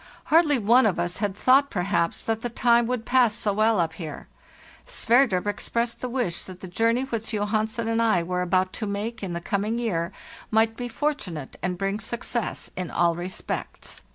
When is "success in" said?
11.99-12.89